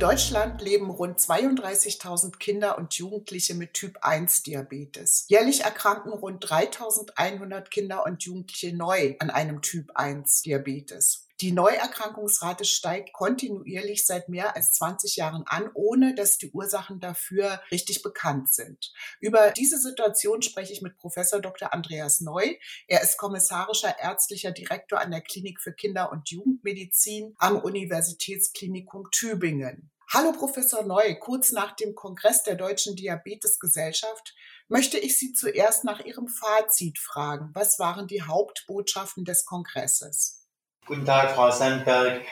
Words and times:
Deutschland 0.00 0.62
leben 0.62 0.88
rund 0.88 1.20
32.000 1.20 2.38
Kinder 2.38 2.78
und 2.78 2.94
Jugendliche 2.94 3.52
mit 3.52 3.74
Typ-1-Diabetes. 3.74 5.26
Jährlich 5.28 5.60
erkranken 5.64 6.14
rund 6.14 6.42
3.100 6.42 7.68
Kinder 7.68 8.06
und 8.06 8.22
Jugendliche 8.22 8.74
neu 8.74 9.16
an 9.18 9.28
einem 9.28 9.60
Typ-1-Diabetes. 9.60 11.26
Die 11.40 11.52
Neuerkrankungsrate 11.52 12.66
steigt 12.66 13.14
kontinuierlich 13.14 14.04
seit 14.04 14.28
mehr 14.28 14.56
als 14.56 14.72
20 14.72 15.16
Jahren 15.16 15.44
an, 15.46 15.70
ohne 15.72 16.14
dass 16.14 16.36
die 16.36 16.50
Ursachen 16.50 17.00
dafür 17.00 17.62
richtig 17.70 18.02
bekannt 18.02 18.52
sind. 18.52 18.92
Über 19.20 19.50
diese 19.50 19.78
Situation 19.78 20.42
spreche 20.42 20.74
ich 20.74 20.82
mit 20.82 20.98
Professor 20.98 21.40
Dr. 21.40 21.72
Andreas 21.72 22.20
Neu. 22.20 22.56
Er 22.88 23.00
ist 23.00 23.16
kommissarischer 23.16 23.98
ärztlicher 23.98 24.50
Direktor 24.50 25.00
an 25.00 25.12
der 25.12 25.22
Klinik 25.22 25.60
für 25.62 25.72
Kinder- 25.72 26.12
und 26.12 26.28
Jugendmedizin 26.28 27.34
am 27.38 27.56
Universitätsklinikum 27.56 29.10
Tübingen. 29.10 29.90
Hallo 30.12 30.32
Professor 30.32 30.82
Neu, 30.82 31.14
kurz 31.20 31.52
nach 31.52 31.76
dem 31.76 31.94
Kongress 31.94 32.42
der 32.42 32.56
Deutschen 32.56 32.96
Diabetesgesellschaft 32.96 34.34
möchte 34.66 34.98
ich 34.98 35.16
Sie 35.16 35.32
zuerst 35.34 35.84
nach 35.84 36.00
Ihrem 36.00 36.26
Fazit 36.26 36.98
fragen. 36.98 37.50
Was 37.54 37.78
waren 37.78 38.08
die 38.08 38.22
Hauptbotschaften 38.22 39.24
des 39.24 39.44
Kongresses? 39.44 40.48
Guten 40.84 41.04
Tag, 41.04 41.36
Frau 41.36 41.52
Sandberg. 41.52 42.22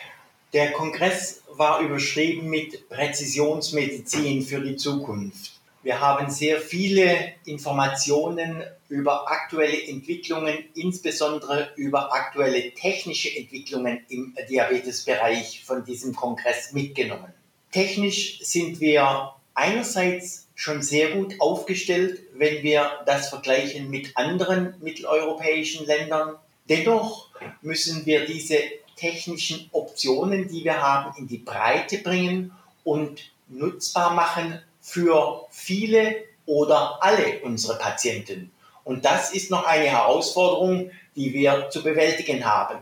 Der 0.53 0.73
Kongress 0.73 1.45
war 1.53 1.79
überschrieben 1.79 2.49
mit 2.49 2.89
Präzisionsmedizin 2.89 4.43
für 4.43 4.61
die 4.61 4.75
Zukunft. 4.75 5.61
Wir 5.85 6.01
haben 6.01 6.31
sehr 6.31 6.61
viele 6.61 7.35
Informationen 7.45 8.65
über 8.89 9.31
aktuelle 9.31 9.87
Entwicklungen, 9.87 10.65
insbesondere 10.75 11.73
über 11.77 12.13
aktuelle 12.13 12.75
technische 12.75 13.29
Entwicklungen 13.39 14.05
im 14.09 14.37
Diabetesbereich 14.51 15.65
von 15.65 15.85
diesem 15.85 16.13
Kongress 16.13 16.73
mitgenommen. 16.73 17.38
Technisch 17.73 18.41
sind 18.43 18.81
wir 18.81 19.33
einerseits 19.55 20.49
schon 20.55 20.83
sehr 20.83 21.11
gut 21.11 21.35
aufgestellt, 21.39 22.21
wenn 22.35 22.63
wir 22.63 22.91
das 23.07 23.29
vergleichen 23.29 23.91
mit 23.91 24.17
anderen 24.17 24.75
mitteleuropäischen 24.81 25.87
Ländern. 25.87 26.37
Dennoch 26.69 27.29
müssen 27.63 28.07
wir 28.07 28.27
diese 28.27 28.59
technischen 28.97 29.69
Optionen, 29.73 30.49
die 30.49 30.65
wir 30.65 30.83
haben, 30.83 31.17
in 31.19 31.29
die 31.29 31.39
Breite 31.39 31.99
bringen 31.99 32.53
und 32.85 33.31
nutzbar 33.49 34.15
machen 34.15 34.61
für 34.81 35.47
viele 35.51 36.17
oder 36.47 36.99
alle 37.03 37.41
unsere 37.43 37.79
Patienten. 37.79 38.51
Und 38.85 39.05
das 39.05 39.33
ist 39.33 39.51
noch 39.51 39.65
eine 39.65 39.85
Herausforderung, 39.85 40.91
die 41.15 41.33
wir 41.35 41.69
zu 41.71 41.83
bewältigen 41.83 42.45
haben. 42.45 42.79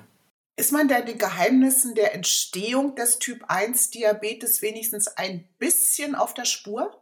Ist 0.58 0.72
man 0.72 0.88
da 0.88 1.02
den 1.02 1.18
Geheimnissen 1.18 1.94
der 1.94 2.14
Entstehung 2.14 2.94
des 2.94 3.18
Typ-1-Diabetes 3.18 4.62
wenigstens 4.62 5.06
ein 5.06 5.46
bisschen 5.58 6.14
auf 6.14 6.32
der 6.32 6.46
Spur? 6.46 6.98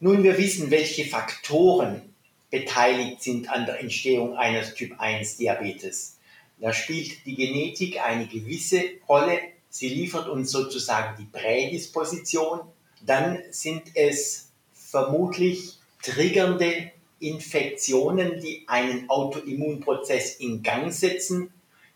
Nun, 0.00 0.24
wir 0.24 0.36
wissen, 0.36 0.72
welche 0.72 1.04
Faktoren 1.04 2.12
beteiligt 2.50 3.22
sind 3.22 3.50
an 3.50 3.66
der 3.66 3.78
Entstehung 3.78 4.36
eines 4.36 4.74
Typ-1-Diabetes. 4.74 6.18
Da 6.58 6.72
spielt 6.72 7.24
die 7.24 7.36
Genetik 7.36 8.04
eine 8.04 8.26
gewisse 8.26 8.82
Rolle. 9.08 9.38
Sie 9.70 9.88
liefert 9.88 10.28
uns 10.28 10.50
sozusagen 10.50 11.16
die 11.20 11.38
Prädisposition. 11.38 12.62
Dann 13.06 13.40
sind 13.50 13.94
es 13.94 14.50
vermutlich 14.72 15.78
triggernde 16.02 16.90
Infektionen, 17.20 18.40
die 18.40 18.64
einen 18.66 19.08
Autoimmunprozess 19.08 20.36
in 20.36 20.64
Gang 20.64 20.92
setzen. 20.92 21.52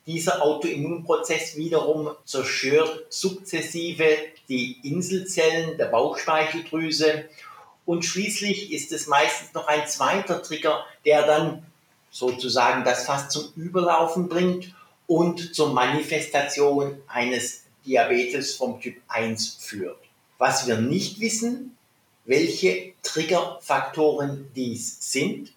Dieser 0.07 0.43
Autoimmunprozess 0.43 1.57
wiederum 1.57 2.11
zerstört 2.25 3.07
sukzessive 3.09 4.17
die 4.49 4.79
Inselzellen 4.83 5.79
der 5.79 5.87
Bauchspeicheldrüse. 5.87 7.27
Und 7.87 8.05
schließlich 8.05 8.73
ist 8.73 8.93
es 8.93 9.07
meistens 9.07 9.55
noch 9.55 9.69
ein 9.69 9.87
zweiter 9.87 10.43
Trigger, 10.43 10.85
der 11.05 11.27
dann 11.27 11.67
sozusagen 12.11 12.85
das 12.85 13.07
fast 13.07 13.31
zum 13.31 13.53
Überlaufen 13.57 14.29
bringt 14.29 14.75
und 15.07 15.55
zur 15.55 15.73
Manifestation 15.73 17.01
eines 17.07 17.65
Diabetes 17.87 18.55
vom 18.55 18.81
Typ 18.81 18.97
1 19.09 19.57
führt. 19.61 19.99
Was 20.39 20.67
wir 20.67 20.79
nicht 20.79 21.21
wissen, 21.21 21.77
welche 22.25 22.93
Triggerfaktoren 23.03 24.51
dies 24.55 25.13
sind. 25.13 25.53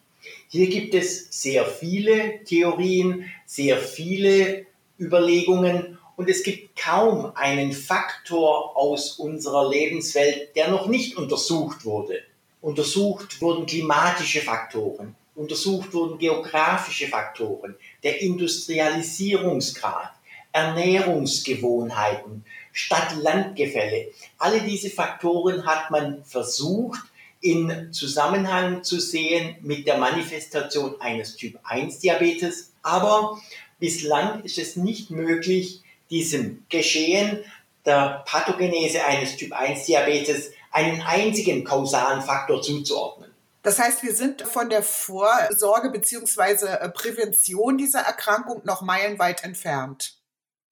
Hier 0.49 0.69
gibt 0.69 0.93
es 0.93 1.27
sehr 1.29 1.65
viele 1.65 2.43
Theorien, 2.43 3.29
sehr 3.45 3.77
viele 3.77 4.65
Überlegungen 4.99 5.97
und 6.15 6.29
es 6.29 6.43
gibt 6.43 6.79
kaum 6.79 7.31
einen 7.35 7.73
Faktor 7.73 8.77
aus 8.77 9.19
unserer 9.19 9.69
Lebenswelt, 9.69 10.55
der 10.55 10.69
noch 10.69 10.87
nicht 10.87 11.17
untersucht 11.17 11.83
wurde. 11.83 12.21
Untersucht 12.61 13.41
wurden 13.41 13.65
klimatische 13.65 14.41
Faktoren, 14.41 15.15
Untersucht 15.35 15.93
wurden 15.93 16.17
geografische 16.17 17.07
Faktoren, 17.07 17.75
der 18.03 18.21
Industrialisierungsgrad, 18.21 20.13
Ernährungsgewohnheiten, 20.53 22.45
Stadt-Land-Gefälle. 22.71 24.11
Alle 24.37 24.61
diese 24.61 24.89
Faktoren 24.89 25.65
hat 25.65 25.91
man 25.91 26.23
versucht 26.23 27.03
in 27.45 27.93
Zusammenhang 27.93 28.83
zu 28.83 28.99
sehen 28.99 29.55
mit 29.61 29.85
der 29.85 29.97
Manifestation 29.99 30.99
eines 30.99 31.35
Typ-1-Diabetes. 31.35 32.73
Aber 32.81 33.39
bislang 33.79 34.43
ist 34.43 34.57
es 34.57 34.75
nicht 34.75 35.11
möglich, 35.11 35.83
diesem 36.09 36.65
Geschehen 36.69 37.43
der 37.85 38.23
Pathogenese 38.25 39.05
eines 39.05 39.37
Typ-1-Diabetes 39.37 40.53
einen 40.71 41.01
einzigen 41.01 41.63
kausalen 41.63 42.23
Faktor 42.23 42.63
zuzuordnen. 42.63 43.29
Das 43.61 43.77
heißt, 43.77 44.01
wir 44.01 44.15
sind 44.15 44.41
von 44.41 44.69
der 44.69 44.81
Vorsorge 44.81 45.91
bzw. 45.91 46.65
Äh, 46.65 46.89
Prävention 46.89 47.77
dieser 47.77 47.99
Erkrankung 47.99 48.61
noch 48.63 48.81
meilenweit 48.81 49.43
entfernt. 49.43 50.15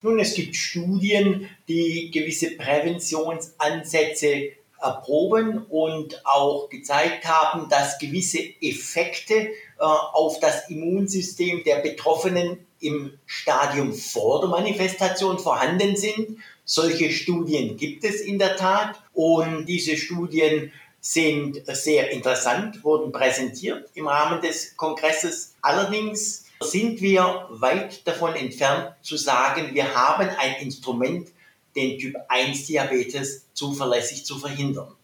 Nun, 0.00 0.18
es 0.18 0.34
gibt 0.34 0.56
Studien, 0.56 1.48
die 1.68 2.10
gewisse 2.10 2.56
Präventionsansätze 2.56 4.52
erproben 4.84 5.64
und 5.68 6.20
auch 6.24 6.68
gezeigt 6.68 7.24
haben, 7.24 7.68
dass 7.68 7.98
gewisse 7.98 8.38
Effekte 8.60 9.34
äh, 9.34 9.50
auf 9.78 10.38
das 10.40 10.68
Immunsystem 10.68 11.64
der 11.64 11.76
Betroffenen 11.76 12.66
im 12.80 13.18
Stadium 13.24 13.94
vor 13.94 14.40
der 14.40 14.50
Manifestation 14.50 15.38
vorhanden 15.38 15.96
sind. 15.96 16.38
Solche 16.64 17.10
Studien 17.10 17.76
gibt 17.76 18.04
es 18.04 18.20
in 18.20 18.38
der 18.38 18.56
Tat 18.56 19.02
und 19.14 19.66
diese 19.66 19.96
Studien 19.96 20.70
sind 21.00 21.62
sehr 21.66 22.10
interessant, 22.12 22.82
wurden 22.84 23.12
präsentiert 23.12 23.90
im 23.94 24.06
Rahmen 24.06 24.40
des 24.40 24.76
Kongresses. 24.76 25.54
Allerdings 25.60 26.46
sind 26.60 27.00
wir 27.00 27.46
weit 27.50 28.06
davon 28.06 28.34
entfernt 28.34 28.94
zu 29.02 29.16
sagen, 29.16 29.74
wir 29.74 29.94
haben 29.94 30.28
ein 30.38 30.54
Instrument, 30.60 31.28
den 31.76 31.98
Typ 31.98 32.16
1 32.28 32.66
Diabetes 32.66 33.46
zuverlässig 33.52 34.24
zu 34.24 34.38
verhindern. 34.38 34.94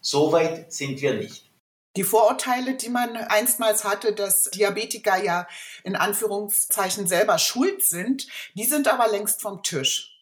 Soweit 0.00 0.72
sind 0.72 1.00
wir 1.00 1.14
nicht. 1.14 1.44
Die 1.96 2.04
Vorurteile, 2.04 2.74
die 2.74 2.88
man 2.88 3.16
einstmals 3.16 3.84
hatte, 3.84 4.12
dass 4.12 4.44
Diabetiker 4.44 5.22
ja 5.22 5.48
in 5.82 5.96
Anführungszeichen 5.96 7.08
selber 7.08 7.38
schuld 7.38 7.84
sind, 7.84 8.28
die 8.54 8.64
sind 8.64 8.86
aber 8.86 9.10
längst 9.10 9.42
vom 9.42 9.62
Tisch. 9.62 10.16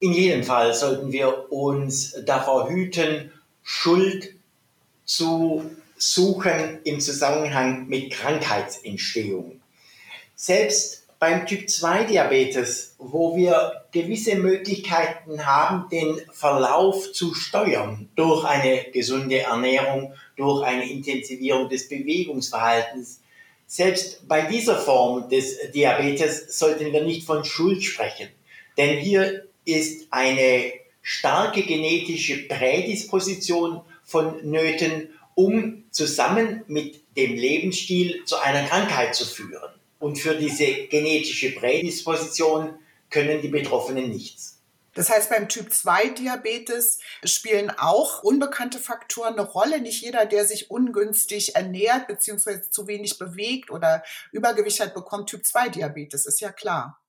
In 0.00 0.12
jedem 0.12 0.42
Fall 0.42 0.74
sollten 0.74 1.12
wir 1.12 1.52
uns 1.52 2.16
davor 2.24 2.68
hüten, 2.68 3.32
Schuld 3.62 4.34
zu 5.04 5.70
suchen 5.96 6.80
im 6.82 7.00
Zusammenhang 7.00 7.86
mit 7.86 8.12
Krankheitsentstehung. 8.12 9.60
Selbst 10.34 11.01
beim 11.22 11.46
Typ 11.46 11.70
2 11.70 12.02
Diabetes, 12.06 12.96
wo 12.98 13.36
wir 13.36 13.84
gewisse 13.92 14.34
Möglichkeiten 14.34 15.46
haben, 15.46 15.88
den 15.88 16.20
Verlauf 16.32 17.12
zu 17.12 17.32
steuern 17.32 18.08
durch 18.16 18.44
eine 18.44 18.86
gesunde 18.92 19.38
Ernährung, 19.38 20.14
durch 20.34 20.64
eine 20.64 20.90
Intensivierung 20.90 21.68
des 21.68 21.88
Bewegungsverhaltens, 21.88 23.20
selbst 23.68 24.26
bei 24.26 24.40
dieser 24.42 24.76
Form 24.76 25.28
des 25.28 25.70
Diabetes 25.70 26.58
sollten 26.58 26.92
wir 26.92 27.04
nicht 27.04 27.24
von 27.24 27.44
Schuld 27.44 27.84
sprechen, 27.84 28.28
denn 28.76 28.98
hier 28.98 29.46
ist 29.64 30.08
eine 30.10 30.72
starke 31.02 31.62
genetische 31.62 32.48
Prädisposition 32.48 33.82
vonnöten, 34.02 35.10
um 35.36 35.84
zusammen 35.92 36.64
mit 36.66 37.00
dem 37.16 37.36
Lebensstil 37.36 38.24
zu 38.24 38.38
einer 38.38 38.66
Krankheit 38.66 39.14
zu 39.14 39.24
führen. 39.24 39.70
Und 40.02 40.16
für 40.16 40.34
diese 40.34 40.66
genetische 40.88 41.54
Prädisposition 41.54 42.74
können 43.08 43.40
die 43.40 43.46
Betroffenen 43.46 44.10
nichts. 44.10 44.60
Das 44.94 45.08
heißt, 45.10 45.30
beim 45.30 45.48
Typ 45.48 45.72
2 45.72 46.08
Diabetes 46.08 46.98
spielen 47.22 47.70
auch 47.70 48.24
unbekannte 48.24 48.80
Faktoren 48.80 49.34
eine 49.34 49.48
Rolle. 49.48 49.80
Nicht 49.80 50.02
jeder, 50.02 50.26
der 50.26 50.44
sich 50.44 50.72
ungünstig 50.72 51.54
ernährt 51.54 52.08
bzw. 52.08 52.62
zu 52.68 52.88
wenig 52.88 53.16
bewegt 53.16 53.70
oder 53.70 54.02
Übergewicht 54.32 54.80
hat, 54.80 54.92
bekommt 54.92 55.30
Typ 55.30 55.46
2 55.46 55.68
Diabetes, 55.68 56.26
ist 56.26 56.40
ja 56.40 56.50
klar. 56.50 57.00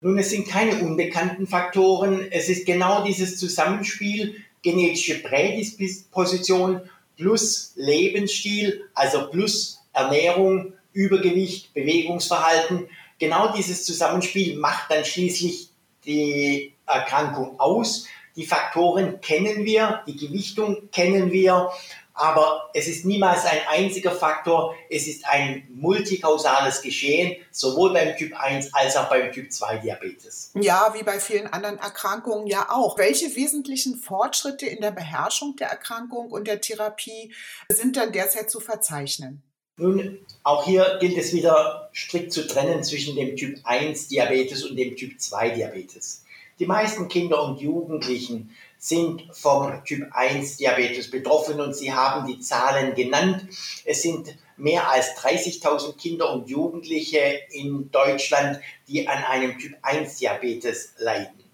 Nun, 0.00 0.18
es 0.18 0.30
sind 0.30 0.48
keine 0.48 0.76
unbekannten 0.76 1.46
Faktoren. 1.46 2.32
Es 2.32 2.48
ist 2.48 2.64
genau 2.64 3.04
dieses 3.04 3.36
Zusammenspiel 3.36 4.42
genetische 4.62 5.22
Prädisposition 5.22 6.88
plus 7.18 7.72
Lebensstil, 7.76 8.88
also 8.94 9.28
plus 9.28 9.80
Ernährung, 9.92 10.72
Übergewicht, 10.98 11.72
Bewegungsverhalten. 11.74 12.88
Genau 13.20 13.52
dieses 13.52 13.84
Zusammenspiel 13.84 14.58
macht 14.58 14.90
dann 14.90 15.04
schließlich 15.04 15.70
die 16.04 16.74
Erkrankung 16.86 17.58
aus. 17.60 18.06
Die 18.34 18.44
Faktoren 18.46 19.20
kennen 19.20 19.64
wir, 19.64 20.02
die 20.08 20.16
Gewichtung 20.16 20.90
kennen 20.90 21.30
wir, 21.30 21.70
aber 22.14 22.68
es 22.74 22.88
ist 22.88 23.04
niemals 23.04 23.44
ein 23.44 23.60
einziger 23.68 24.10
Faktor, 24.10 24.74
es 24.90 25.06
ist 25.06 25.24
ein 25.24 25.68
multikausales 25.70 26.82
Geschehen, 26.82 27.36
sowohl 27.52 27.92
beim 27.92 28.16
Typ 28.16 28.36
1 28.36 28.74
als 28.74 28.96
auch 28.96 29.08
beim 29.08 29.30
Typ 29.30 29.52
2 29.52 29.78
Diabetes. 29.78 30.50
Ja, 30.54 30.94
wie 30.94 31.04
bei 31.04 31.20
vielen 31.20 31.46
anderen 31.46 31.78
Erkrankungen 31.78 32.48
ja 32.48 32.70
auch. 32.70 32.98
Welche 32.98 33.36
wesentlichen 33.36 33.98
Fortschritte 33.98 34.66
in 34.66 34.80
der 34.80 34.90
Beherrschung 34.90 35.54
der 35.56 35.68
Erkrankung 35.68 36.32
und 36.32 36.48
der 36.48 36.60
Therapie 36.60 37.32
sind 37.68 37.96
dann 37.96 38.10
derzeit 38.10 38.50
zu 38.50 38.58
verzeichnen? 38.58 39.44
Nun, 39.80 40.18
auch 40.42 40.64
hier 40.64 40.98
gilt 41.00 41.16
es 41.16 41.32
wieder 41.32 41.88
strikt 41.94 42.32
zu 42.32 42.48
trennen 42.48 42.82
zwischen 42.82 43.14
dem 43.14 43.36
Typ 43.36 43.60
1 43.62 44.08
Diabetes 44.08 44.64
und 44.64 44.76
dem 44.76 44.96
Typ 44.96 45.20
2 45.20 45.50
Diabetes. 45.50 46.24
Die 46.58 46.66
meisten 46.66 47.06
Kinder 47.06 47.44
und 47.44 47.60
Jugendlichen 47.60 48.50
sind 48.76 49.22
vom 49.30 49.72
Typ 49.84 50.08
1 50.10 50.56
Diabetes 50.56 51.08
betroffen 51.12 51.60
und 51.60 51.76
Sie 51.76 51.92
haben 51.92 52.26
die 52.26 52.40
Zahlen 52.40 52.96
genannt. 52.96 53.46
Es 53.84 54.02
sind 54.02 54.36
mehr 54.56 54.90
als 54.90 55.16
30.000 55.16 55.96
Kinder 55.96 56.32
und 56.32 56.50
Jugendliche 56.50 57.38
in 57.52 57.88
Deutschland, 57.92 58.58
die 58.88 59.06
an 59.06 59.22
einem 59.22 59.60
Typ 59.60 59.76
1 59.82 60.18
Diabetes 60.18 60.94
leiden. 60.98 61.44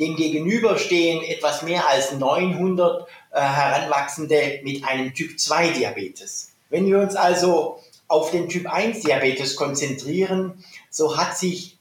Demgegenüber 0.00 0.78
stehen 0.78 1.22
etwas 1.24 1.62
mehr 1.62 1.86
als 1.86 2.12
900 2.12 3.06
äh, 3.32 3.40
Heranwachsende 3.40 4.60
mit 4.62 4.82
einem 4.84 5.12
Typ 5.12 5.38
2 5.38 5.72
Diabetes. 5.72 6.55
Wenn 6.68 6.86
wir 6.86 6.98
uns 6.98 7.14
also 7.14 7.80
auf 8.08 8.30
den 8.30 8.48
Typ 8.48 8.66
1 8.66 9.00
Diabetes 9.00 9.56
konzentrieren, 9.56 10.64
so 10.90 11.16
hat 11.16 11.36
sich 11.38 11.76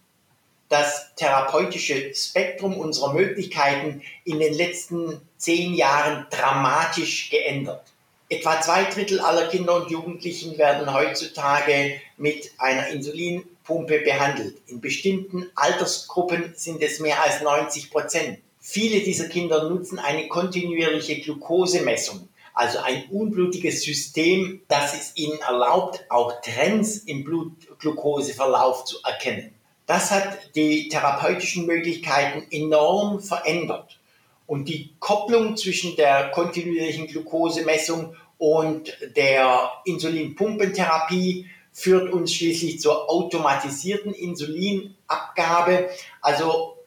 das 0.70 1.14
therapeutische 1.16 2.14
Spektrum 2.14 2.78
unserer 2.78 3.14
Möglichkeiten 3.14 4.02
in 4.24 4.40
den 4.40 4.54
letzten 4.54 5.22
zehn 5.38 5.74
Jahren 5.76 6.26
dramatisch 6.30 7.30
geändert. 7.30 7.84
Etwa 8.30 8.60
zwei 8.60 8.86
Drittel 8.86 9.20
aller 9.20 9.48
Kinder 9.48 9.76
und 9.76 9.92
Jugendlichen 9.92 10.58
werden 10.58 10.92
heutzutage 10.92 12.02
mit 12.18 12.52
einer 12.58 12.88
Insulinpumpe 12.88 14.00
behandelt. 14.00 14.58
In 14.66 14.82
bestimmten 14.82 15.50
Altersgruppen 15.54 16.54
sind 16.56 16.82
es 16.82 17.00
mehr 17.00 17.22
als 17.22 17.42
90 17.42 17.92
Prozent. 17.92 18.40
Viele 18.60 19.02
dieser 19.02 19.30
Kinder 19.30 19.70
nutzen 19.70 20.00
eine 20.00 20.28
kontinuierliche 20.28 21.22
Glukosemessung 21.22 22.28
also 22.56 22.80
ein 22.80 23.06
unblutiges 23.12 23.84
System, 23.84 24.62
das 24.70 24.94
es 24.94 25.12
ihnen 25.16 25.40
erlaubt, 25.42 26.06
auch 26.10 26.42
Trends 26.42 26.98
im 26.98 27.24
Blutglukoseverlauf 27.26 28.86
zu 28.86 28.98
erkennen. 29.04 29.54
Das 29.86 30.10
hat 30.10 30.56
die 30.56 30.88
therapeutischen 30.88 31.68
Möglichkeiten 31.68 32.48
enorm 32.50 33.22
verändert. 33.22 34.00
Und 34.48 34.70
die 34.70 34.96
Kopplung 35.00 35.58
zwischen 35.58 35.96
der 35.96 36.30
kontinuierlichen 36.30 37.08
Glukosemessung 37.08 38.16
und 38.38 38.98
der 39.16 39.72
Insulinpumpentherapie 39.86 41.50
führt 41.74 42.12
uns 42.12 42.34
schließlich 42.34 42.80
zur 42.80 43.10
automatisierten 43.10 44.14
Insulinabgabe, 44.14 45.90
also 46.22 46.78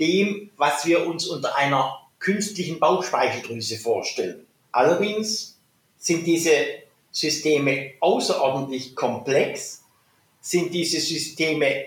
dem, 0.00 0.50
was 0.56 0.86
wir 0.86 1.06
uns 1.06 1.26
unter 1.26 1.54
einer 1.56 1.98
künstlichen 2.18 2.78
Bauchspeicheldrüse 2.78 3.78
vorstellen. 3.78 4.47
Allerdings 4.72 5.58
sind 5.96 6.26
diese 6.26 6.52
Systeme 7.10 7.92
außerordentlich 8.00 8.94
komplex, 8.94 9.82
sind 10.40 10.72
diese 10.72 11.00
Systeme 11.00 11.86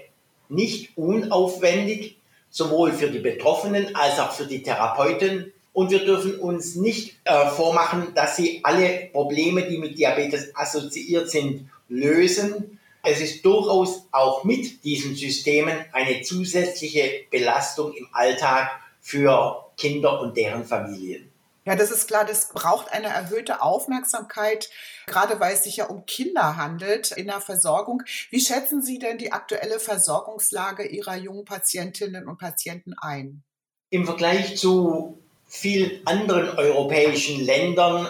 nicht 0.50 0.98
unaufwendig, 0.98 2.18
sowohl 2.50 2.92
für 2.92 3.10
die 3.10 3.20
Betroffenen 3.20 3.96
als 3.96 4.20
auch 4.20 4.32
für 4.32 4.46
die 4.46 4.62
Therapeuten. 4.62 5.54
Und 5.74 5.90
wir 5.90 6.04
dürfen 6.04 6.38
uns 6.38 6.76
nicht 6.76 7.16
äh, 7.24 7.48
vormachen, 7.48 8.14
dass 8.14 8.36
sie 8.36 8.60
alle 8.64 9.10
Probleme, 9.14 9.64
die 9.70 9.78
mit 9.78 9.98
Diabetes 9.98 10.54
assoziiert 10.54 11.30
sind, 11.30 11.70
lösen. 11.88 12.78
Es 13.04 13.22
ist 13.22 13.46
durchaus 13.46 14.06
auch 14.12 14.44
mit 14.44 14.84
diesen 14.84 15.16
Systemen 15.16 15.78
eine 15.94 16.22
zusätzliche 16.22 17.26
Belastung 17.32 17.94
im 17.94 18.08
Alltag 18.12 18.70
für 19.00 19.72
Kinder 19.78 20.22
und 20.22 20.36
deren 20.36 20.66
Familien. 20.66 21.31
Ja, 21.64 21.76
das 21.76 21.92
ist 21.92 22.08
klar, 22.08 22.26
das 22.26 22.50
braucht 22.50 22.92
eine 22.92 23.08
erhöhte 23.08 23.62
Aufmerksamkeit, 23.62 24.70
gerade 25.06 25.40
weil 25.40 25.54
es 25.54 25.64
sich 25.64 25.78
ja 25.78 25.86
um 25.86 26.08
Kinder 26.08 26.56
handelt 26.56 27.12
in 27.12 27.28
der 27.28 27.40
Versorgung. 27.40 28.02
Wie 28.32 28.40
schätzen 28.40 28.82
Sie 28.82 28.98
denn 28.98 29.20
die 29.20 29.32
aktuelle 29.32 29.80
Versorgungslage 29.80 30.88
Ihrer 30.88 31.16
jungen 31.16 31.46
Patientinnen 31.46 32.28
und 32.28 32.40
Patienten 32.40 32.96
ein? 33.00 33.44
Im 33.92 34.06
Vergleich 34.06 34.58
zu 34.58 35.20
vielen 35.46 36.06
anderen 36.08 36.58
europäischen 36.58 37.46
Ländern 37.46 38.08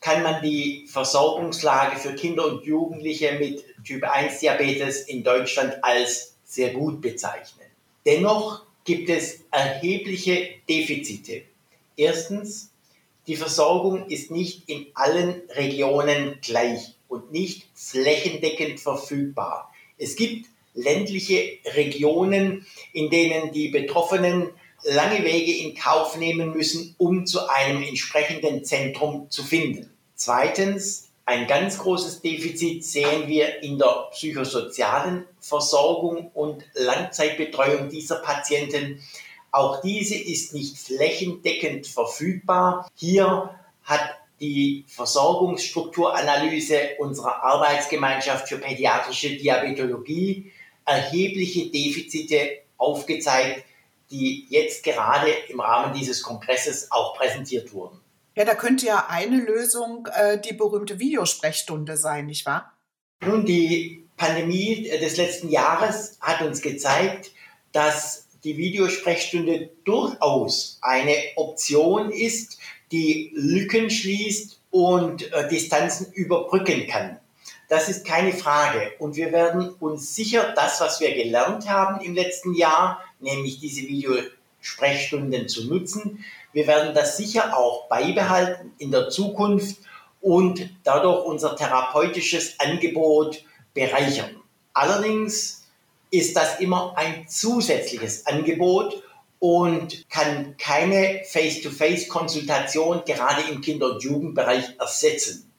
kann 0.00 0.22
man 0.22 0.42
die 0.42 0.86
Versorgungslage 0.86 1.98
für 1.98 2.14
Kinder 2.14 2.46
und 2.46 2.64
Jugendliche 2.64 3.32
mit 3.40 3.64
Typ 3.84 4.04
1 4.04 4.38
Diabetes 4.38 5.00
in 5.08 5.24
Deutschland 5.24 5.82
als 5.82 6.36
sehr 6.44 6.74
gut 6.74 7.00
bezeichnen. 7.00 7.66
Dennoch 8.06 8.66
gibt 8.84 9.08
es 9.08 9.40
erhebliche 9.50 10.50
Defizite. 10.68 11.42
Erstens 11.96 12.70
die 13.26 13.36
Versorgung 13.36 14.08
ist 14.08 14.30
nicht 14.30 14.68
in 14.68 14.86
allen 14.94 15.42
Regionen 15.50 16.38
gleich 16.42 16.94
und 17.08 17.32
nicht 17.32 17.66
flächendeckend 17.74 18.80
verfügbar. 18.80 19.72
Es 19.98 20.16
gibt 20.16 20.46
ländliche 20.74 21.58
Regionen, 21.74 22.66
in 22.92 23.08
denen 23.10 23.52
die 23.52 23.68
Betroffenen 23.68 24.50
lange 24.82 25.24
Wege 25.24 25.66
in 25.66 25.74
Kauf 25.74 26.16
nehmen 26.16 26.52
müssen, 26.52 26.94
um 26.98 27.26
zu 27.26 27.48
einem 27.48 27.82
entsprechenden 27.82 28.64
Zentrum 28.64 29.30
zu 29.30 29.42
finden. 29.42 29.90
Zweitens, 30.14 31.08
ein 31.26 31.46
ganz 31.46 31.78
großes 31.78 32.20
Defizit 32.20 32.84
sehen 32.84 33.28
wir 33.28 33.62
in 33.62 33.78
der 33.78 34.08
psychosozialen 34.10 35.24
Versorgung 35.40 36.30
und 36.34 36.64
Langzeitbetreuung 36.74 37.88
dieser 37.88 38.16
Patienten. 38.16 39.00
Auch 39.54 39.80
diese 39.82 40.16
ist 40.16 40.52
nicht 40.52 40.76
flächendeckend 40.76 41.86
verfügbar. 41.86 42.90
Hier 42.96 43.54
hat 43.84 44.00
die 44.40 44.84
Versorgungsstrukturanalyse 44.88 46.96
unserer 46.98 47.44
Arbeitsgemeinschaft 47.44 48.48
für 48.48 48.58
pädiatrische 48.58 49.36
Diabetologie 49.36 50.50
erhebliche 50.84 51.70
Defizite 51.70 52.62
aufgezeigt, 52.78 53.64
die 54.10 54.44
jetzt 54.48 54.82
gerade 54.82 55.30
im 55.46 55.60
Rahmen 55.60 55.94
dieses 55.94 56.24
Kongresses 56.24 56.90
auch 56.90 57.16
präsentiert 57.16 57.72
wurden. 57.72 58.00
Ja, 58.34 58.44
da 58.44 58.56
könnte 58.56 58.86
ja 58.86 59.06
eine 59.08 59.36
Lösung 59.36 60.08
äh, 60.12 60.40
die 60.40 60.54
berühmte 60.54 60.98
Videosprechstunde 60.98 61.96
sein, 61.96 62.26
nicht 62.26 62.44
wahr? 62.44 62.72
Nun, 63.24 63.46
die 63.46 64.04
Pandemie 64.16 64.82
des 64.82 65.16
letzten 65.16 65.48
Jahres 65.48 66.18
hat 66.20 66.42
uns 66.42 66.60
gezeigt, 66.60 67.30
dass 67.70 68.23
die 68.44 68.56
Videosprechstunde 68.56 69.70
durchaus 69.84 70.78
eine 70.82 71.16
Option 71.36 72.10
ist, 72.10 72.58
die 72.92 73.32
Lücken 73.34 73.90
schließt 73.90 74.60
und 74.70 75.32
äh, 75.32 75.48
Distanzen 75.48 76.12
überbrücken 76.12 76.86
kann. 76.86 77.18
Das 77.68 77.88
ist 77.88 78.06
keine 78.06 78.32
Frage. 78.32 78.92
Und 78.98 79.16
wir 79.16 79.32
werden 79.32 79.70
uns 79.80 80.14
sicher 80.14 80.52
das, 80.54 80.80
was 80.80 81.00
wir 81.00 81.14
gelernt 81.14 81.68
haben 81.68 82.04
im 82.04 82.14
letzten 82.14 82.54
Jahr, 82.54 83.00
nämlich 83.20 83.58
diese 83.58 83.88
Videosprechstunden 83.88 85.48
zu 85.48 85.66
nutzen, 85.66 86.24
wir 86.54 86.68
werden 86.68 86.94
das 86.94 87.16
sicher 87.16 87.56
auch 87.58 87.88
beibehalten 87.88 88.72
in 88.78 88.92
der 88.92 89.10
Zukunft 89.10 89.78
und 90.20 90.70
dadurch 90.84 91.24
unser 91.26 91.56
therapeutisches 91.56 92.60
Angebot 92.60 93.44
bereichern. 93.74 94.30
Allerdings 94.72 95.63
ist 96.16 96.36
das 96.36 96.60
immer 96.60 96.96
ein 96.96 97.26
zusätzliches 97.28 98.26
Angebot 98.26 99.02
und 99.38 100.08
kann 100.08 100.56
keine 100.56 101.22
Face-to-Face-Konsultation 101.24 103.02
gerade 103.04 103.42
im 103.50 103.60
Kinder- 103.60 103.92
und 103.92 104.02
Jugendbereich 104.02 104.76
ersetzen. 104.78 105.50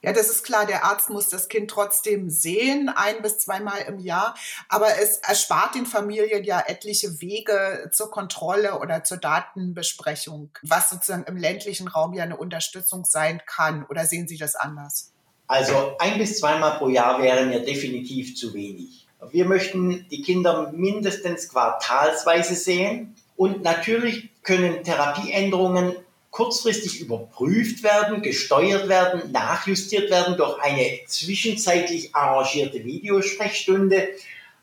Ja, 0.00 0.12
das 0.12 0.28
ist 0.30 0.44
klar, 0.44 0.64
der 0.64 0.84
Arzt 0.84 1.10
muss 1.10 1.28
das 1.28 1.48
Kind 1.48 1.68
trotzdem 1.70 2.30
sehen, 2.30 2.88
ein 2.88 3.20
bis 3.20 3.38
zweimal 3.40 3.80
im 3.88 3.98
Jahr, 3.98 4.36
aber 4.68 4.96
es 5.02 5.16
erspart 5.16 5.74
den 5.74 5.86
Familien 5.86 6.44
ja 6.44 6.62
etliche 6.64 7.20
Wege 7.20 7.90
zur 7.92 8.08
Kontrolle 8.12 8.78
oder 8.78 9.02
zur 9.02 9.16
Datenbesprechung, 9.16 10.50
was 10.62 10.90
sozusagen 10.90 11.24
im 11.24 11.36
ländlichen 11.36 11.88
Raum 11.88 12.14
ja 12.14 12.22
eine 12.22 12.36
Unterstützung 12.36 13.04
sein 13.04 13.42
kann. 13.44 13.84
Oder 13.86 14.06
sehen 14.06 14.28
Sie 14.28 14.38
das 14.38 14.54
anders? 14.54 15.12
Also 15.48 15.96
ein 15.98 16.18
bis 16.18 16.38
zweimal 16.38 16.78
pro 16.78 16.88
Jahr 16.88 17.20
wäre 17.20 17.44
mir 17.46 17.64
definitiv 17.64 18.36
zu 18.36 18.54
wenig. 18.54 19.07
Wir 19.30 19.44
möchten 19.46 20.06
die 20.10 20.22
Kinder 20.22 20.72
mindestens 20.72 21.48
quartalsweise 21.48 22.54
sehen 22.54 23.16
und 23.36 23.62
natürlich 23.62 24.28
können 24.42 24.84
Therapieänderungen 24.84 25.94
kurzfristig 26.30 27.00
überprüft 27.00 27.82
werden, 27.82 28.22
gesteuert 28.22 28.88
werden, 28.88 29.32
nachjustiert 29.32 30.10
werden 30.10 30.36
durch 30.36 30.60
eine 30.62 31.00
zwischenzeitlich 31.06 32.14
arrangierte 32.14 32.84
Videosprechstunde. 32.84 34.08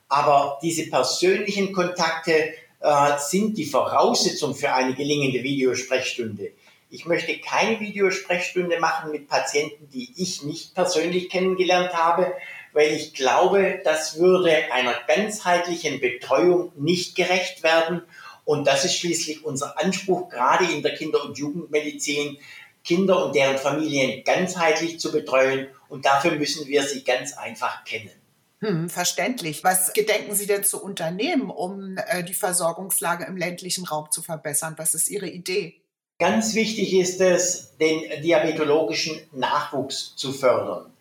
Aber 0.07 0.59
diese 0.61 0.89
persönlichen 0.89 1.73
Kontakte 1.73 2.53
äh, 2.79 3.17
sind 3.17 3.57
die 3.57 3.65
Voraussetzung 3.65 4.55
für 4.55 4.71
eine 4.71 4.93
gelingende 4.93 5.43
Videosprechstunde. 5.43 6.51
Ich 6.89 7.05
möchte 7.05 7.39
keine 7.39 7.79
Videosprechstunde 7.79 8.79
machen 8.79 9.11
mit 9.11 9.27
Patienten, 9.27 9.89
die 9.89 10.13
ich 10.17 10.43
nicht 10.43 10.75
persönlich 10.75 11.29
kennengelernt 11.29 11.93
habe, 11.93 12.33
weil 12.73 12.91
ich 12.91 13.13
glaube, 13.13 13.81
das 13.83 14.19
würde 14.19 14.71
einer 14.71 14.95
ganzheitlichen 15.07 15.99
Betreuung 15.99 16.71
nicht 16.75 17.15
gerecht 17.15 17.63
werden. 17.63 18.01
Und 18.43 18.67
das 18.67 18.85
ist 18.85 18.97
schließlich 18.97 19.43
unser 19.43 19.79
Anspruch, 19.79 20.29
gerade 20.29 20.65
in 20.65 20.83
der 20.83 20.93
Kinder- 20.93 21.23
und 21.23 21.37
Jugendmedizin, 21.37 22.37
Kinder 22.83 23.25
und 23.25 23.35
deren 23.35 23.57
Familien 23.57 24.23
ganzheitlich 24.23 24.99
zu 24.99 25.11
betreuen. 25.11 25.67
Und 25.89 26.05
dafür 26.05 26.31
müssen 26.31 26.67
wir 26.67 26.83
sie 26.83 27.03
ganz 27.03 27.35
einfach 27.37 27.83
kennen. 27.83 28.11
Hm, 28.59 28.89
verständlich. 28.89 29.63
Was 29.63 29.93
gedenken 29.93 30.33
Sie 30.33 30.47
denn 30.47 30.63
zu 30.63 30.81
unternehmen, 30.81 31.49
um 31.49 31.97
äh, 31.97 32.23
die 32.23 32.33
Versorgungslage 32.33 33.25
im 33.25 33.37
ländlichen 33.37 33.85
Raum 33.85 34.09
zu 34.11 34.21
verbessern? 34.21 34.75
Was 34.77 34.93
ist 34.93 35.09
Ihre 35.09 35.27
Idee? 35.27 35.81
Ganz 36.17 36.55
wichtig 36.55 36.93
ist 36.93 37.19
es, 37.19 37.75
den 37.77 38.21
diabetologischen 38.21 39.19
Nachwuchs 39.33 40.15
zu 40.15 40.31
fördern. 40.31 40.93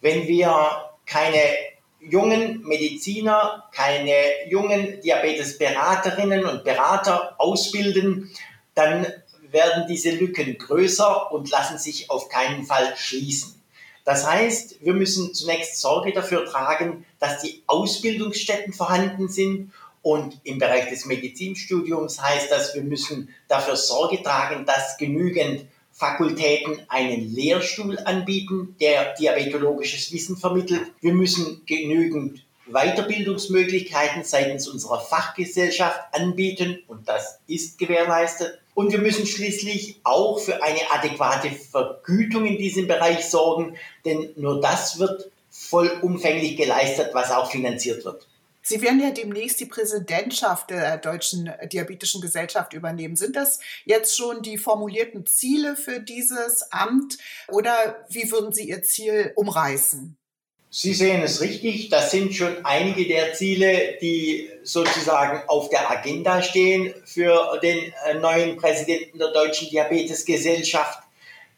Wenn 0.00 0.26
wir 0.26 0.94
keine 1.04 1.42
jungen 2.00 2.62
Mediziner, 2.62 3.68
keine 3.72 4.14
jungen 4.48 4.98
Diabetesberaterinnen 5.02 6.46
und 6.46 6.64
Berater 6.64 7.34
ausbilden, 7.38 8.30
dann 8.74 9.06
werden 9.50 9.84
diese 9.88 10.10
Lücken 10.10 10.56
größer 10.56 11.30
und 11.32 11.50
lassen 11.50 11.76
sich 11.76 12.08
auf 12.08 12.30
keinen 12.30 12.64
Fall 12.64 12.96
schließen. 12.96 13.62
Das 14.06 14.26
heißt, 14.26 14.82
wir 14.82 14.94
müssen 14.94 15.34
zunächst 15.34 15.82
Sorge 15.82 16.14
dafür 16.14 16.46
tragen, 16.46 17.04
dass 17.20 17.42
die 17.42 17.62
Ausbildungsstätten 17.66 18.72
vorhanden 18.72 19.28
sind 19.28 19.70
und 20.02 20.40
im 20.44 20.58
Bereich 20.58 20.88
des 20.88 21.06
Medizinstudiums 21.06 22.20
heißt 22.20 22.50
das, 22.50 22.74
wir 22.74 22.82
müssen 22.82 23.32
dafür 23.48 23.76
Sorge 23.76 24.22
tragen, 24.22 24.66
dass 24.66 24.98
genügend 24.98 25.66
Fakultäten 25.92 26.80
einen 26.88 27.32
Lehrstuhl 27.32 27.98
anbieten, 27.98 28.74
der 28.80 29.14
diabetologisches 29.14 30.12
Wissen 30.12 30.36
vermittelt. 30.36 30.90
Wir 31.00 31.12
müssen 31.12 31.62
genügend 31.66 32.44
Weiterbildungsmöglichkeiten 32.66 34.24
seitens 34.24 34.66
unserer 34.68 35.00
Fachgesellschaft 35.00 36.00
anbieten 36.12 36.82
und 36.88 37.08
das 37.08 37.40
ist 37.46 37.78
gewährleistet. 37.78 38.58
Und 38.74 38.90
wir 38.90 39.00
müssen 39.00 39.26
schließlich 39.26 40.00
auch 40.02 40.38
für 40.38 40.62
eine 40.62 40.80
adäquate 40.90 41.50
Vergütung 41.50 42.46
in 42.46 42.56
diesem 42.56 42.88
Bereich 42.88 43.26
sorgen, 43.26 43.76
denn 44.04 44.30
nur 44.36 44.60
das 44.60 44.98
wird 44.98 45.30
vollumfänglich 45.50 46.56
geleistet, 46.56 47.10
was 47.12 47.30
auch 47.30 47.50
finanziert 47.50 48.04
wird. 48.04 48.26
Sie 48.62 48.80
werden 48.80 49.00
ja 49.00 49.10
demnächst 49.10 49.58
die 49.58 49.66
Präsidentschaft 49.66 50.70
der 50.70 50.96
Deutschen 50.98 51.50
Diabetischen 51.72 52.20
Gesellschaft 52.20 52.72
übernehmen. 52.72 53.16
Sind 53.16 53.34
das 53.34 53.58
jetzt 53.84 54.16
schon 54.16 54.42
die 54.42 54.56
formulierten 54.56 55.26
Ziele 55.26 55.76
für 55.76 55.98
dieses 55.98 56.70
Amt 56.70 57.18
oder 57.48 58.06
wie 58.08 58.30
würden 58.30 58.52
Sie 58.52 58.68
Ihr 58.68 58.82
Ziel 58.82 59.32
umreißen? 59.34 60.16
Sie 60.74 60.94
sehen 60.94 61.20
es 61.22 61.42
richtig, 61.42 61.90
das 61.90 62.10
sind 62.10 62.34
schon 62.34 62.64
einige 62.64 63.06
der 63.06 63.34
Ziele, 63.34 63.98
die 64.00 64.48
sozusagen 64.62 65.46
auf 65.48 65.68
der 65.68 65.90
Agenda 65.90 66.40
stehen 66.40 66.94
für 67.04 67.60
den 67.62 67.92
äh, 68.06 68.14
neuen 68.14 68.56
Präsidenten 68.56 69.18
der 69.18 69.32
Deutschen 69.32 69.68
Diabetesgesellschaft. 69.68 71.00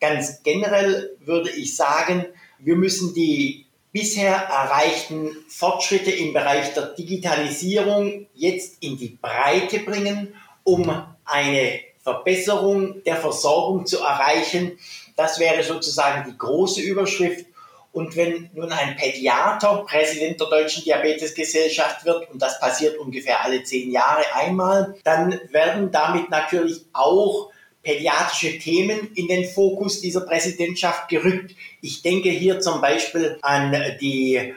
Ganz 0.00 0.42
generell 0.42 1.16
würde 1.20 1.50
ich 1.50 1.76
sagen, 1.76 2.26
wir 2.58 2.74
müssen 2.74 3.14
die 3.14 3.66
bisher 3.94 4.34
erreichten 4.34 5.36
Fortschritte 5.48 6.10
im 6.10 6.32
Bereich 6.32 6.74
der 6.74 6.86
Digitalisierung 6.86 8.26
jetzt 8.34 8.82
in 8.82 8.98
die 8.98 9.16
Breite 9.22 9.78
bringen, 9.78 10.34
um 10.64 10.90
eine 11.24 11.80
Verbesserung 12.02 13.04
der 13.04 13.16
Versorgung 13.16 13.86
zu 13.86 14.00
erreichen. 14.00 14.78
Das 15.14 15.38
wäre 15.38 15.62
sozusagen 15.62 16.28
die 16.28 16.36
große 16.36 16.80
Überschrift. 16.82 17.46
Und 17.92 18.16
wenn 18.16 18.50
nun 18.52 18.72
ein 18.72 18.96
Pädiater 18.96 19.84
Präsident 19.86 20.40
der 20.40 20.48
Deutschen 20.48 20.82
Diabetesgesellschaft 20.82 22.04
wird, 22.04 22.28
und 22.32 22.42
das 22.42 22.58
passiert 22.58 22.98
ungefähr 22.98 23.44
alle 23.44 23.62
zehn 23.62 23.92
Jahre 23.92 24.24
einmal, 24.34 24.96
dann 25.04 25.38
werden 25.52 25.92
damit 25.92 26.30
natürlich 26.30 26.84
auch 26.92 27.52
pädiatrische 27.84 28.58
Themen 28.58 29.12
in 29.14 29.28
den 29.28 29.44
Fokus 29.44 30.00
dieser 30.00 30.22
Präsidentschaft 30.22 31.08
gerückt. 31.08 31.54
Ich 31.80 32.02
denke 32.02 32.30
hier 32.30 32.58
zum 32.60 32.80
Beispiel 32.80 33.38
an 33.42 33.76
die 34.00 34.36
äh, 34.36 34.52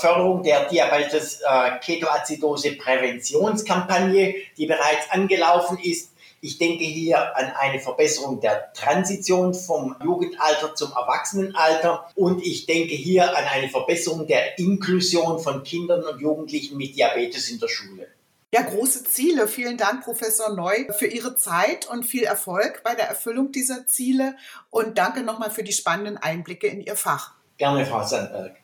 Förderung 0.00 0.42
der 0.42 0.68
Diabetes 0.68 1.40
äh, 1.40 1.78
Ketoazidose 1.80 2.76
Präventionskampagne, 2.76 4.36
die 4.56 4.66
bereits 4.66 5.10
angelaufen 5.10 5.78
ist. 5.82 6.12
Ich 6.40 6.58
denke 6.58 6.84
hier 6.84 7.36
an 7.36 7.52
eine 7.58 7.80
Verbesserung 7.80 8.38
der 8.38 8.72
Transition 8.74 9.54
vom 9.54 9.96
Jugendalter 10.04 10.74
zum 10.74 10.92
Erwachsenenalter 10.92 12.10
und 12.16 12.44
ich 12.44 12.66
denke 12.66 12.94
hier 12.94 13.36
an 13.36 13.44
eine 13.44 13.70
Verbesserung 13.70 14.26
der 14.26 14.58
Inklusion 14.58 15.40
von 15.40 15.62
Kindern 15.64 16.04
und 16.04 16.20
Jugendlichen 16.20 16.76
mit 16.76 16.96
Diabetes 16.96 17.50
in 17.50 17.58
der 17.58 17.68
Schule. 17.68 18.08
Ja, 18.54 18.62
große 18.62 19.02
Ziele. 19.02 19.48
Vielen 19.48 19.76
Dank, 19.76 20.04
Professor 20.04 20.54
Neu, 20.54 20.86
für 20.96 21.08
Ihre 21.08 21.34
Zeit 21.34 21.88
und 21.90 22.04
viel 22.04 22.22
Erfolg 22.22 22.82
bei 22.84 22.94
der 22.94 23.08
Erfüllung 23.08 23.50
dieser 23.50 23.84
Ziele. 23.88 24.36
Und 24.70 24.96
danke 24.96 25.24
nochmal 25.24 25.50
für 25.50 25.64
die 25.64 25.72
spannenden 25.72 26.18
Einblicke 26.18 26.68
in 26.68 26.80
Ihr 26.80 26.94
Fach. 26.94 27.32
Gerne, 27.58 27.84
Frau 27.84 28.04
Sandberg. 28.04 28.54